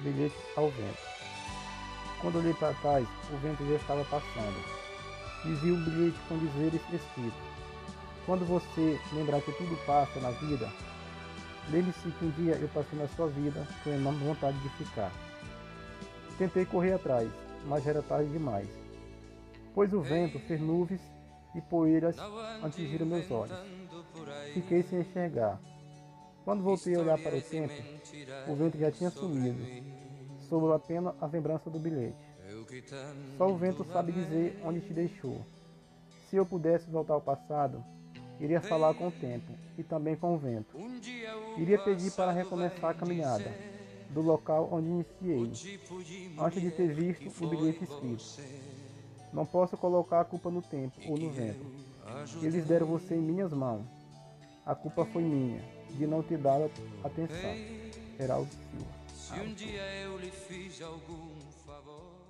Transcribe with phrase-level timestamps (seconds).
[0.00, 0.98] bilhete ao vento.
[2.20, 4.86] Quando olhei para trás, o vento já estava passando.
[5.44, 7.36] E vi um bilhete com dizeres escrito.
[8.24, 10.68] Quando você lembrar que tudo passa na vida,
[11.70, 15.12] lembre-se que um dia eu passei na sua vida com enorme vontade de ficar.
[16.36, 17.30] Tentei correr atrás,
[17.66, 18.68] mas era tarde demais,
[19.74, 21.00] pois o vento fez nuvens
[21.54, 22.16] e poeiras
[22.62, 23.56] atingiram meus olhos.
[24.52, 25.60] Fiquei sem enxergar.
[26.46, 27.74] Quando voltei a olhar para o tempo,
[28.46, 29.66] o vento já tinha sumido.
[30.48, 32.24] Sobrou apenas a lembrança do bilhete.
[33.36, 35.44] Só o vento sabe dizer onde te deixou.
[36.30, 37.84] Se eu pudesse voltar ao passado,
[38.38, 40.78] iria falar com o tempo e também com o vento.
[41.58, 43.52] Iria pedir para recomeçar a caminhada
[44.10, 45.50] do local onde iniciei,
[46.38, 48.40] antes de ter visto o bilhete escrito.
[49.32, 51.66] Não posso colocar a culpa no tempo ou no vento.
[52.40, 53.84] Eles deram você em minhas mãos.
[54.64, 56.70] A culpa foi minha, de não ter dado
[57.04, 57.54] atenção.
[58.18, 58.96] Heraldo Silva.
[59.14, 61.30] Se um dia eu lhe fiz algum
[61.66, 62.25] favor.